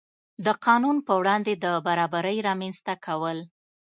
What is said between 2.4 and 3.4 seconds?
رامنځته کول.